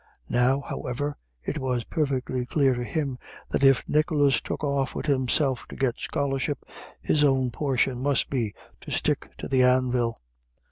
[0.31, 3.19] Now, however, it was perfectly clear to him
[3.49, 6.65] that if Nicholas "took off wid himself to get scholarship,"
[7.03, 10.17] his own portion must be to stick to the anvil.